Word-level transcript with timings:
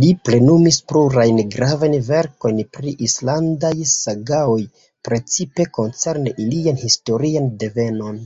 Li 0.00 0.08
plenumis 0.28 0.78
plurajn 0.90 1.38
gravajn 1.54 1.96
verkojn 2.08 2.60
pri 2.74 2.92
islandaj 3.08 3.72
sagaoj, 3.94 4.58
precipe 5.10 5.68
koncerne 5.80 6.36
ilian 6.46 6.82
historian 6.86 7.50
devenon. 7.66 8.22